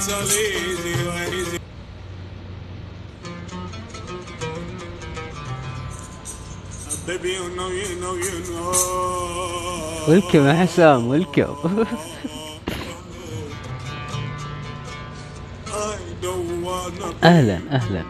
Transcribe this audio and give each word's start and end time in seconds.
it's 0.00 0.12
all 0.12 0.22
easy 0.22 0.94
when 1.08 1.28
it's 1.40 1.60
Baby, 7.06 7.32
you 7.32 7.48
know, 7.56 7.68
you 7.68 8.00
know, 8.00 8.14
you 8.14 8.36
know. 8.50 8.72
ولكم 10.08 10.46
يا 10.46 10.54
حسام 10.54 11.08
be, 11.08 11.56
أهلا 17.24 17.60
أهلا 17.72 18.04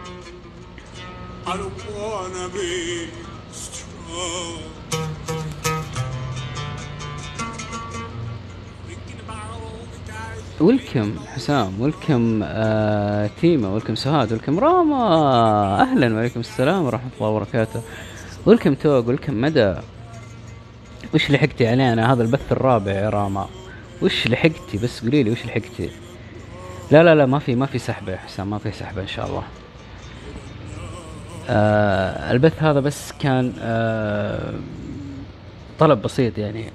I 1.47 1.57
don't 1.57 1.81
wanna 1.97 2.47
be 2.53 3.09
strong. 3.51 5.00
ولكم 10.59 11.15
حسام 11.35 11.81
ولكم 11.81 12.41
آه 12.43 13.29
تيما 13.41 13.69
ولكم 13.69 13.95
سهاد 13.95 14.31
ولكم 14.33 14.59
راما 14.59 15.81
أهلا 15.81 16.15
وعليكم 16.15 16.39
السلام 16.39 16.85
ورحمه 16.85 17.09
الله 17.17 17.29
وبركاته 17.29 17.81
ولكم 18.45 18.73
توق 18.73 19.07
ولكم 19.07 19.41
مدى 19.41 19.75
وش 21.13 21.31
لحقتي 21.31 21.67
علينا 21.67 22.13
هذا 22.13 22.23
البث 22.23 22.51
الرابع 22.51 22.91
يا 22.91 23.09
راما 23.09 23.47
وش 24.01 24.27
لحقتي 24.27 24.77
بس 24.83 25.01
قولي 25.03 25.23
لي 25.23 25.31
وش 25.31 25.45
لحقتي 25.45 25.89
لا 26.91 27.03
لا 27.03 27.15
لا 27.15 27.25
ما 27.25 27.39
في 27.39 27.55
ما 27.55 27.65
في 27.65 27.79
سحبه 27.79 28.11
يا 28.11 28.17
حسام 28.17 28.49
ما 28.49 28.57
في 28.57 28.71
سحبه 28.71 29.01
ان 29.01 29.07
شاء 29.07 29.27
الله 29.27 29.43
آه 31.49 32.31
البث 32.31 32.63
هذا 32.63 32.79
بس 32.79 33.11
كان 33.19 33.53
آه 33.59 34.53
طلب 35.79 36.01
بسيط 36.01 36.37
يعني 36.37 36.65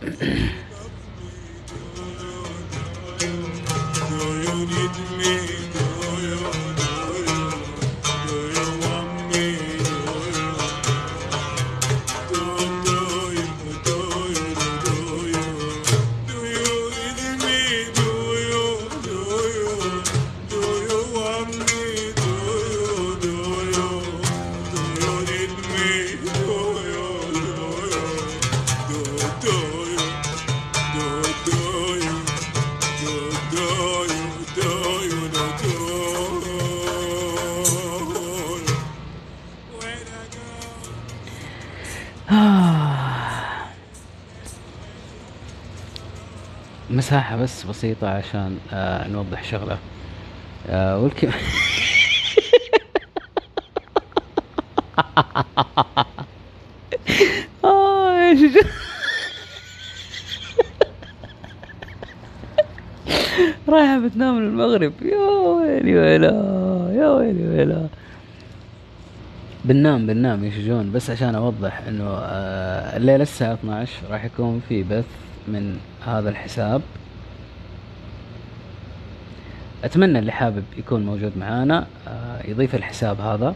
me? 5.16 5.55
مساحة 46.90 47.36
بس 47.36 47.64
بسيطة 47.64 48.08
عشان 48.08 48.58
آه 48.72 49.08
نوضح 49.08 49.44
شغلة. 49.44 49.78
آه 50.70 50.98
والكم 50.98 51.30
آه 57.64 58.12
يا 58.32 58.50
رايحة 63.68 63.98
بتنام 63.98 64.38
المغرب 64.38 64.92
يا 65.02 65.16
ويلي 65.18 65.98
ويلا 65.98 66.28
يا 66.94 67.08
ويلي 67.08 67.48
ويلا. 67.48 67.86
بننام 69.64 70.06
بننام 70.06 70.44
يا 70.44 70.50
شجون 70.50 70.92
بس 70.92 71.10
عشان 71.10 71.34
أوضح 71.34 71.80
إنه 71.88 72.04
آه، 72.08 72.96
الليلة 72.96 73.22
الساعة 73.22 73.54
12 73.54 73.90
راح 74.10 74.24
يكون 74.24 74.62
في 74.68 74.82
بث 74.82 75.04
من 75.48 75.78
هذا 76.06 76.30
الحساب. 76.30 76.82
أتمنى 79.84 80.18
اللي 80.18 80.32
حابب 80.32 80.64
يكون 80.76 81.06
موجود 81.06 81.32
معانا 81.38 81.86
آه، 82.08 82.46
يضيف 82.48 82.74
الحساب 82.74 83.20
هذا. 83.20 83.54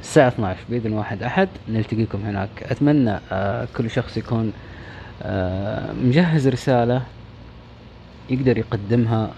الساعة 0.00 0.28
12 0.28 0.58
بإذن 0.70 0.92
واحد 0.92 1.22
أحد 1.22 1.48
نلتقيكم 1.68 2.22
هناك. 2.24 2.48
أتمنى 2.62 3.18
آه، 3.32 3.68
كل 3.76 3.90
شخص 3.90 4.16
يكون 4.16 4.52
آه، 5.22 5.92
مجهز 5.92 6.48
رسالة 6.48 7.02
يقدر 8.30 8.58
يقدمها 8.58 9.30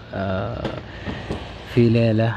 في 1.73 1.89
ليلة. 1.89 2.35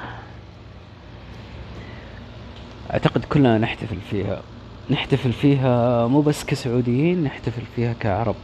أعتقد 2.93 3.25
كلنا 3.25 3.59
نحتفل 3.59 3.97
فيها. 4.11 4.43
نحتفل 4.91 5.33
فيها 5.33 6.07
مو 6.07 6.21
بس 6.21 6.45
كسعوديين 6.45 7.25
نحتفل 7.25 7.63
فيها 7.77 7.93
كعرب. 7.93 8.35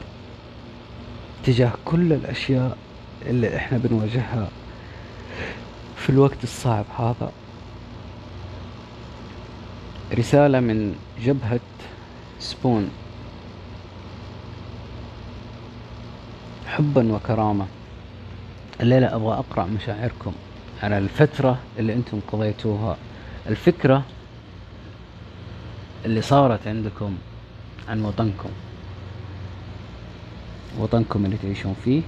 تجاه 1.47 1.73
كل 1.85 2.13
الأشياء 2.13 2.77
اللي 3.27 3.57
إحنا 3.57 3.79
بنواجهها 3.79 4.49
في 5.97 6.11
الوقت 6.11 6.43
الصعب 6.43 6.85
هذا. 6.99 7.33
رسالة 10.15 10.61
من 10.61 10.97
جبهة 11.25 11.61
سبون. 12.41 12.91
حبا 16.67 17.13
وكرامة. 17.13 17.67
الليلة 18.81 19.15
أبغى 19.15 19.35
أقرأ 19.35 19.65
مشاعركم 19.65 20.33
على 20.83 20.99
الفترة 20.99 21.59
اللي 21.79 21.93
أنتم 21.95 22.21
قضيتوها. 22.33 22.97
الفكرة 23.47 24.03
اللي 26.05 26.23
صارت 26.23 26.67
عندكم 26.67 27.17
عن 27.89 28.05
وطنكم. 28.05 28.51
وطنكم 30.79 31.25
اللي 31.25 31.37
تعيشون 31.43 31.77
فيه 31.85 32.03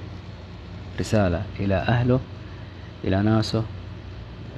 رسالة 1.00 1.42
إلى 1.60 1.74
أهله 1.74 2.20
إلى 3.04 3.22
ناسه 3.22 3.64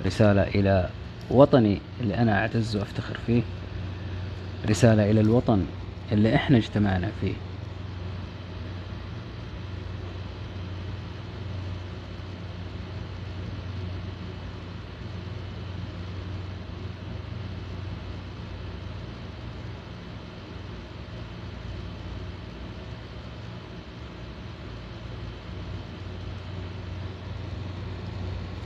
رسالة 0.07 0.43
إلى 0.43 0.89
وطني 1.31 1.81
اللي 2.01 2.15
أنا 2.19 2.39
أعتز 2.41 2.77
وأفتخر 2.77 3.19
فيه 3.27 3.43
رسالة 4.69 5.11
إلى 5.11 5.21
الوطن 5.21 5.65
اللي 6.13 6.35
إحنا 6.35 6.57
اجتمعنا 6.57 7.09
فيه. 7.21 7.33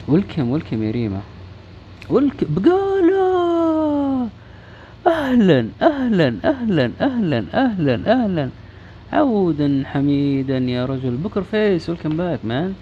welcome 0.09 0.51
welcome 0.51 0.83
يا 0.83 0.91
ريما. 0.91 1.21
welcome 2.11 2.47
بقالة 2.51 4.29
أهلا 5.07 5.69
أهلا 5.83 6.35
أهلا 6.45 6.91
أهلا 7.01 7.45
أهلا 7.55 7.95
أهلا. 8.13 8.51
عودا 9.13 9.83
حميدا 9.87 10.59
يا 10.59 10.87
رجل. 10.87 11.17
Poker 11.17 11.43
Face 11.43 11.91
welcome 11.91 12.17
back 12.17 12.41
man 12.45 12.75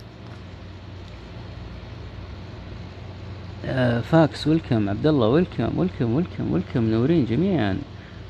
فاكس 4.03 4.49
welcome 4.49 4.89
عبد 4.89 5.07
الله 5.07 5.29
welcome 5.29 5.69
welcome 5.77 6.15
welcome 6.15 6.53
welcome 6.53 6.83
منورين 6.83 7.27
جميعا. 7.31 7.79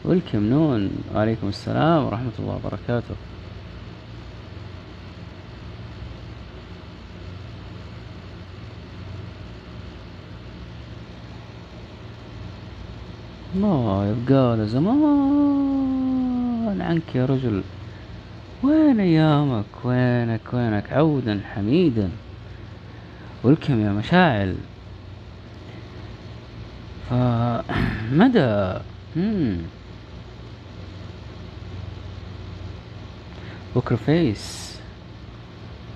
welcome 0.04 0.38
نون. 0.38 0.90
وعليكم 1.14 1.48
السلام 1.48 2.04
ورحمة 2.04 2.36
الله 2.38 2.60
وبركاته. 2.64 3.14
الله 13.54 14.06
يبقى 14.06 14.66
زمان 14.66 16.02
عنك 16.80 17.14
يا 17.14 17.26
رجل. 17.26 17.62
وين 18.62 19.00
أيامك؟ 19.00 19.64
وينك؟ 19.84 20.40
وينك؟ 20.52 20.92
عودا 20.92 21.40
حميدا. 21.54 22.10
ولكم 23.44 23.80
يا 23.80 23.92
مشاعل. 23.92 24.56
فمدى. 27.10 28.78
بكر 33.76 33.96
فيس 33.96 34.72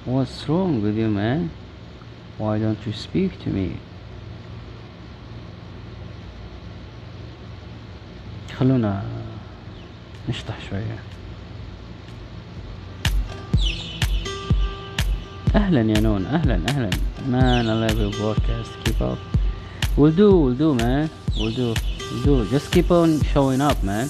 What's 0.06 0.49
wrong 0.49 0.82
with 0.82 0.97
you 0.97 1.08
man? 1.08 1.50
Why 2.38 2.58
don't 2.58 2.79
you 2.87 2.93
speak 2.93 3.43
to 3.43 3.50
me? 3.50 3.76
خلونا 8.59 9.03
نشطح 10.29 10.57
شوية 10.69 11.00
اهلا 15.56 15.81
يا 15.81 16.00
نون 16.00 16.25
اهلا 16.25 16.62
اهلا 16.69 16.89
man 17.31 17.65
I 17.68 17.73
love 17.83 17.97
your 18.00 18.13
podcast 18.23 18.71
keep 18.83 19.01
up 19.01 19.18
we'll 19.97 20.12
do 20.12 20.29
we'll 20.41 20.57
do 20.65 20.73
man 20.75 21.09
we'll 21.38 21.51
do 21.51 21.73
we'll 22.25 22.44
do 22.45 22.50
just 22.50 22.71
keep 22.71 22.89
on 22.91 23.09
showing 23.33 23.62
up 23.62 23.83
man 23.83 24.07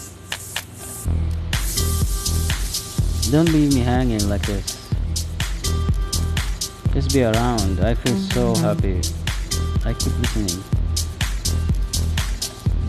don't 3.31 3.49
leave 3.55 3.73
me 3.73 3.81
hanging 3.81 4.23
like 4.29 4.45
this 4.51 4.67
just 6.93 7.13
be 7.13 7.23
around 7.23 7.79
I 7.91 7.93
feel 7.95 8.17
so 8.35 8.43
happy 8.67 8.97
I 9.89 9.93
keep 10.01 10.13
listening 10.23 10.63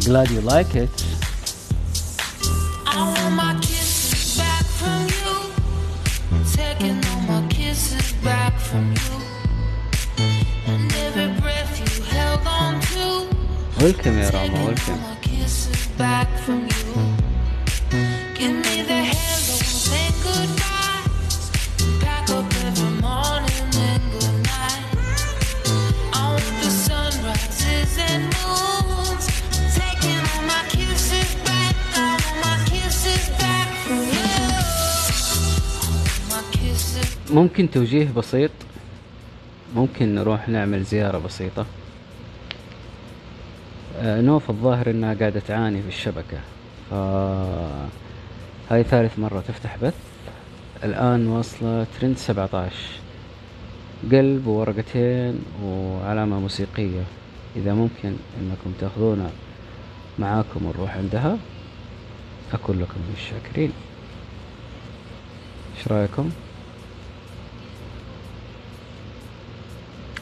glad 0.09 0.31
you 0.31 0.41
like 0.41 0.75
it 0.75 0.91
all 3.28 3.34
my 3.34 3.54
kisses 3.60 4.38
back 4.38 4.66
from 4.80 5.02
you. 5.20 6.44
Taking 6.54 7.04
all 7.10 7.22
my 7.22 7.48
kisses 7.50 8.14
back 8.24 8.54
from 8.58 8.94
you. 9.02 9.16
Every 11.06 11.30
breath 11.42 11.74
you 11.80 12.04
held 12.04 12.48
on 12.48 12.80
to. 12.92 13.28
Welcome, 13.82 14.18
ya 14.20 14.30
Rama, 14.34 14.66
welcome. 14.66 14.94
All 14.94 15.10
my 15.10 15.16
kisses 15.22 15.88
back 15.98 16.30
from 16.46 16.62
you. 16.74 16.94
Give 18.38 18.56
me 18.66 18.76
the 18.90 19.00
hello, 19.12 19.58
say 19.84 20.08
goodbye. 20.24 20.77
ممكن 37.32 37.72
توجيه 37.72 38.12
بسيط. 38.18 38.52
ممكن 39.76 40.16
نروح 40.16 40.50
نعمل 40.50 40.84
زيارة 40.84 41.18
بسيطة. 41.18 41.66
آه، 44.00 44.22
نوف 44.22 44.50
الظاهر 44.50 44.90
إنها 44.90 45.14
قاعدة 45.14 45.40
تعاني 45.40 45.82
في 45.82 45.88
الشبكة. 45.88 46.38
ف 46.90 46.94
هاي 48.70 48.84
ثالث 48.84 49.20
مرة 49.20 49.44
تفتح 49.48 49.78
بث. 49.78 49.94
الآن 50.84 51.28
واصلة 51.28 51.86
ترند 52.00 52.18
17 52.18 52.72
قلب 54.12 54.48
وورقتين 54.48 55.40
وعلامة 55.64 56.40
موسيقية. 56.40 57.04
إذا 57.56 57.74
ممكن 57.74 58.16
إنكم 58.42 58.74
تاخذونا 58.80 59.30
معاكم 60.20 60.66
ونروح 60.66 60.98
عندها 60.98 61.38
أكون 62.54 62.80
لكم 62.80 63.00
من 63.00 63.14
الشاكرين. 63.18 63.72
إيش 65.78 65.88
رأيكم؟ 65.88 66.30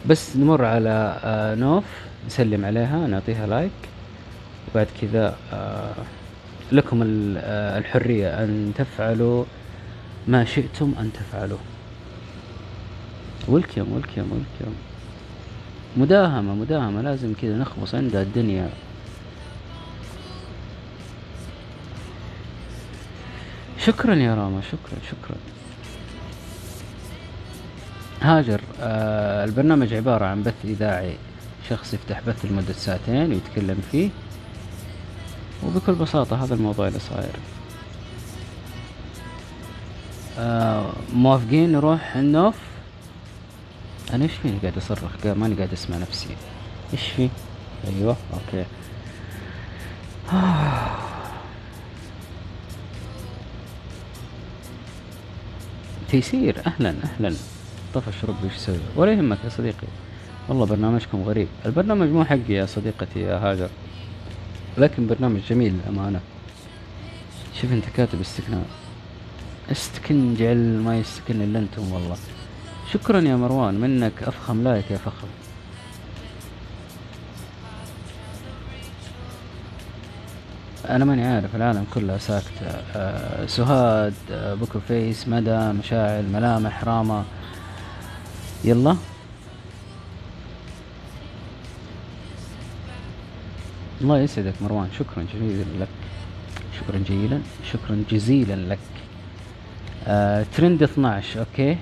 بس 0.10 0.36
نمر 0.36 0.66
على 0.66 1.20
آه، 1.24 1.56
نوف 1.56 1.84
نسلم 2.28 2.66
عليها 2.66 3.08
نعطيها 3.08 3.48
لايك. 3.48 3.72
وبعد 4.72 4.88
كذا 5.02 5.38
آه، 5.54 5.94
لكم 6.72 7.04
آه، 7.38 7.78
الحرية 7.78 8.44
أن 8.44 8.74
تفعلوا 8.76 9.46
ما 10.28 10.46
شئتم 10.46 10.94
أن 11.00 11.12
تفعلوا 11.14 11.58
ولكم 13.48 13.92
ولكم 13.92 14.32
ولكم 14.32 14.74
مداهمة 15.98 16.56
مداهمة. 16.56 17.02
لازم 17.02 17.34
كذا 17.42 17.58
نخبص 17.58 17.96
عندها 17.96 18.22
الدنيا. 18.22 18.70
شكرا 23.80 24.16
يا 24.16 24.36
راما 24.36 24.62
شكرا 24.62 25.00
شكرا. 25.10 25.38
هاجر. 28.22 28.62
آه 28.82 29.46
البرنامج 29.46 29.94
عبارة 29.94 30.26
عن 30.26 30.44
بث 30.44 30.54
إذاعي. 30.66 31.16
شخص 31.70 31.94
يفتح 31.94 32.22
بث 32.28 32.46
لمدة 32.46 32.74
ساعتين 32.74 33.30
ويتكلم 33.32 33.82
فيه 33.92 34.10
وبكل 35.64 35.94
بساطة 35.94 36.44
هذا 36.44 36.56
الموضوع 36.56 36.88
اللي 36.88 37.00
صاير. 37.00 37.36
آه 40.40 40.90
موافقين 41.14 41.72
نروح 41.72 42.16
النوف؟ 42.16 42.56
أنا 44.14 44.24
إيش 44.24 44.32
فيني 44.34 44.58
قاعد 44.58 44.78
أصرخ؟ 44.78 45.26
ماني 45.26 45.56
قاعد 45.56 45.74
أسمع 45.74 45.98
نفسي. 45.98 46.36
إيش 46.94 47.02
في؟ 47.02 47.30
أيوه 47.88 48.16
أوكي. 48.34 48.66
تيسير. 56.12 56.62
أهلا 56.68 56.96
أهلا. 57.04 57.36
طفش 57.96 58.26
ربي 58.26 58.44
إيش 58.44 58.56
يسوي؟ 58.56 58.80
ولا 58.96 59.12
يهمك 59.12 59.38
يا 59.44 59.50
صديقي. 59.50 59.88
والله 60.50 60.66
برنامجكم 60.66 61.24
غريب. 61.24 61.48
البرنامج 61.66 62.08
مو 62.08 62.26
حقي 62.26 62.54
يا 62.54 62.66
صديقتي 62.66 63.20
يا 63.20 63.38
هاجر. 63.38 63.70
لكن 64.78 65.08
برنامج 65.08 65.40
جميل 65.50 65.74
للأمانة. 65.74 66.20
شوف 67.62 67.72
أنت 67.72 67.86
كاتب 67.98 68.22
استكناء. 68.22 68.66
استكن 69.72 70.36
جعل 70.36 70.58
ما 70.58 71.00
يستكن 71.00 71.42
إلا 71.42 71.60
أنتم 71.60 71.92
والله. 71.92 72.18
شكرا 72.94 73.22
يا 73.22 73.36
مروان 73.36 73.74
منك 73.74 74.24
أفخم 74.24 74.64
لايك 74.64 74.92
يا 74.92 74.98
فخم 74.98 75.28
أنا 80.90 81.06
ماني 81.06 81.26
عارف 81.26 81.56
العالم 81.56 81.86
كلها 81.94 82.18
ساكتة 82.18 82.66
آه 82.96 83.46
سهاد 83.46 84.14
آه 84.32 84.54
Poker 84.54 84.80
Face 84.88 85.28
مدى 85.28 85.58
مشاعل 85.72 86.26
ملامح 86.34 86.84
راما. 86.84 87.24
يلا. 88.66 88.96
الله 94.02 94.20
يسعدك 94.20 94.54
مروان 94.62 94.90
شكرا 95.00 95.26
جزيلا 95.34 95.64
لك. 95.80 95.88
شكرا 96.80 96.98
جزيلا 96.98 97.40
شكرا 97.72 98.04
جزيلا 98.12 98.56
لك. 98.56 98.80
آه 100.08 100.46
ترند 100.58 100.84
12 100.84 101.40
okay. 101.40 101.72
آه 101.72 101.78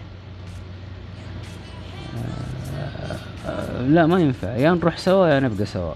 آه 3.46 3.82
لا 3.82 4.06
ما 4.06 4.20
ينفع. 4.20 4.56
يا 4.56 4.72
نروح 4.72 4.98
سوا 4.98 5.28
يا 5.28 5.40
نبقى 5.40 5.66
سوا. 5.66 5.94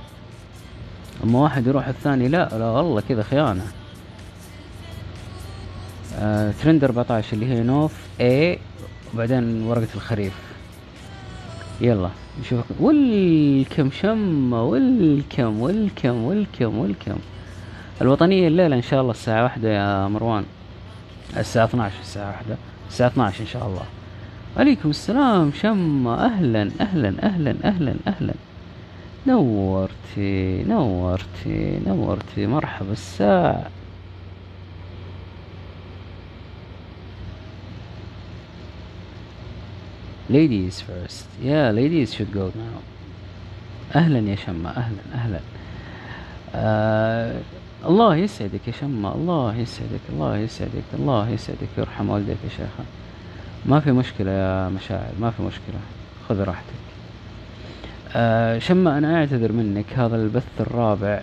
أما 1.24 1.40
واحد 1.40 1.68
يروح 1.68 1.88
الثاني 1.88 2.28
لا 2.28 2.50
لا 2.58 2.66
والله 2.66 3.02
كذا 3.10 3.24
خيانة. 3.24 3.68
آه 6.20 6.54
ترند 6.64 6.84
14 6.84 7.34
اللي 7.34 7.46
هي 7.46 7.64
نوف 7.64 7.94
اي 8.22 8.60
وبعدين 9.14 9.64
ورقة 9.64 9.88
الخريف. 9.96 10.34
يلا 11.82 12.10
نشوف 12.42 12.64
والكم 12.80 13.92
شمة 13.92 14.64
والكم 14.64 15.60
والكم 15.62 16.24
والكم 16.24 16.78
والكم 16.78 17.16
الوطنية 18.02 18.48
الليلة 18.48 18.76
إن 18.76 18.82
شاء 18.82 19.02
الله 19.02 19.12
الساعة 19.12 19.44
واحدة 19.44 19.70
يا 19.70 20.08
مروان. 20.08 20.44
الساعة 21.38 21.66
12 21.66 21.94
الساعة 22.02 22.28
واحدة. 22.28 22.56
الساعة 22.90 23.08
12 23.08 23.42
إن 23.42 23.46
شاء 23.48 23.68
الله. 23.68 23.84
عليكم 24.58 24.90
السلام 24.90 25.52
شمة. 25.62 26.26
أهلا 26.26 26.70
أهلا 26.82 27.14
أهلا 27.24 27.56
أهلا 27.64 27.96
أهلا. 28.08 28.34
نورتي 29.28 30.64
نورتي 30.64 31.80
نورتي. 31.88 32.48
مرحبا 32.48 32.92
الساعة. 32.92 33.66
Ladies 40.30 40.82
first. 40.82 41.26
Yeah 41.42 41.72
ladies 41.72 42.14
should 42.14 42.32
go 42.34 42.52
now. 42.56 42.82
أهلا 43.96 44.30
يا 44.30 44.36
شمة 44.36 44.70
أهلا 44.70 45.02
أهلا. 45.14 45.40
آه 46.56 47.42
الله 47.86 48.16
يسعدك 48.16 48.68
يا 48.68 48.74
شمة 48.82 49.16
الله 49.16 49.56
يسعدك 49.56 50.00
الله 50.10 50.38
يسعدك 50.38 50.84
الله 50.94 51.30
يسعدك 51.30 51.68
ويرحم 51.78 52.10
والديك 52.10 52.38
يا 52.44 52.50
شيخة. 52.50 52.84
ما 53.66 53.80
في 53.80 53.92
مشكلة 53.92 54.32
يا 54.32 54.70
مشاعر 54.70 55.12
ما 55.20 55.32
في 55.32 55.44
مشكلة. 55.44 55.80
خذ 56.30 56.44
راحتك. 56.44 56.84
آه 58.16 58.60
شمة 58.60 58.98
أنا 58.98 59.16
أعتذر 59.16 59.52
منك. 59.52 59.94
هذا 59.96 60.16
البث 60.16 60.48
الرابع 60.60 61.22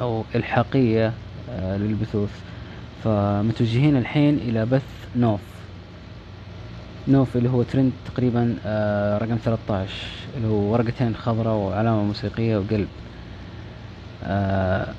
أو 0.00 0.24
الحاقية 0.34 1.12
آه 1.50 1.76
للبثوث. 1.76 2.40
فمتوجهين 3.04 3.96
الحين 3.96 4.34
إلى 4.34 4.66
بث 4.66 4.82
نوف. 5.16 5.40
نوف 7.08 7.36
اللي 7.36 7.48
هو 7.48 7.62
ترند 7.62 7.92
تقريبا 8.14 8.56
آه 8.66 9.18
رقم 9.18 9.36
13 9.44 9.92
اللي 10.36 10.48
هو 10.48 10.72
ورقتين 10.72 11.14
خضراء 11.16 11.54
وعلامة 11.54 12.02
موسيقية 12.02 12.56
وقلب. 12.56 12.88
آه 14.24 14.94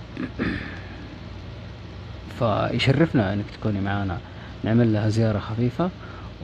فيشرفنا 2.40 3.34
إنك 3.34 3.46
تكوني 3.60 3.82
معانا. 3.82 4.18
نعمل 4.64 4.94
لها 4.94 5.10
زيارة 5.10 5.40
خفيفة 5.40 5.90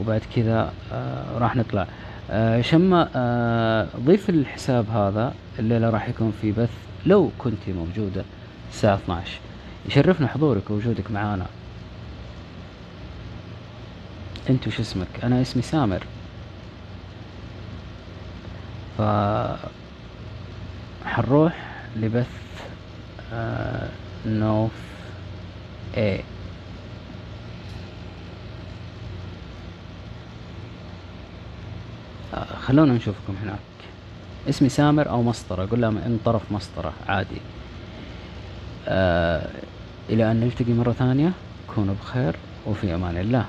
وبعد 0.01 0.21
كذا 0.35 0.73
آه 0.93 1.37
راح 1.37 1.55
نطلع. 1.55 1.87
آه 2.31 2.61
شمة 2.61 3.09
آه 3.15 3.87
ضيف 4.05 4.29
الحساب 4.29 4.89
هذا 4.89 5.33
الليلة 5.59 5.89
راح 5.89 6.09
يكون 6.09 6.33
في 6.41 6.51
بث 6.51 6.69
لو 7.05 7.29
كنت 7.37 7.69
موجودة 7.69 8.23
الساعة 8.71 8.95
12 8.95 9.39
يشرفنا 9.85 10.27
حضورك 10.27 10.69
ووجودك 10.69 11.11
معانا. 11.11 11.45
انت 14.49 14.67
وش 14.67 14.79
اسمك؟ 14.79 15.07
أنا 15.23 15.41
اسمي 15.41 15.61
سامر. 15.61 16.03
ف 18.97 19.01
حنروح 21.05 21.53
لبث 21.95 22.27
آه 23.33 23.89
نوف 24.25 24.71
اي 25.97 26.23
آه 32.33 32.55
خلونا 32.55 32.93
نشوفكم 32.93 33.35
هناك. 33.43 33.59
اسمي 34.49 34.69
سامر 34.69 35.09
أو 35.09 35.23
مسطرة 35.23 35.67
قول 35.69 35.81
لها 35.81 35.89
من 35.89 36.19
طرف 36.25 36.51
مسطرة 36.51 36.93
عادي. 37.07 37.41
آه 38.87 39.49
إلى 40.09 40.31
أن 40.31 40.39
نلتقي 40.39 40.73
مرة 40.73 40.91
ثانية 40.91 41.31
كونوا 41.75 41.95
بخير 42.01 42.35
وفي 42.67 42.95
أمان 42.95 43.17
الله. 43.17 43.45